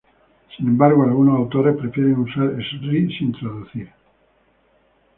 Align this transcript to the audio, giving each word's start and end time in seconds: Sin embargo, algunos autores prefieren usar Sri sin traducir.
Sin 0.57 0.65
embargo, 0.67 1.03
algunos 1.03 1.37
autores 1.37 1.77
prefieren 1.77 2.15
usar 2.15 2.57
Sri 2.57 3.07
sin 3.19 3.33
traducir. 3.33 3.87